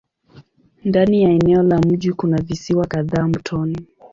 Ndani 0.85 1.23
ya 1.23 1.29
eneo 1.29 1.63
la 1.63 1.79
mji 1.79 2.13
kuna 2.13 2.37
visiwa 2.41 2.87
kadhaa 2.87 3.27
mtoni. 3.27 3.85